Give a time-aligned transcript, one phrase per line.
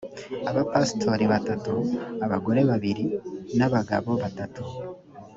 [0.49, 1.73] abapasitori batatu
[2.25, 3.05] abagore babiri
[3.57, 4.61] n ‘abagabo batatu.